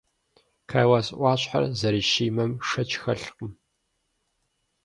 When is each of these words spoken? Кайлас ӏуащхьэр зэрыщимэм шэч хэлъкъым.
Кайлас 0.69 1.07
ӏуащхьэр 1.17 1.63
зэрыщимэм 1.79 2.51
шэч 2.67 2.91
хэлъкъым. 3.01 3.51